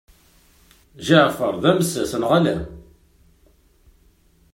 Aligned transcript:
Ǧeɛfer 1.05 1.53
d 1.61 1.63
amessas 1.71 2.11
neɣ 2.17 2.31
ala? 2.37 2.55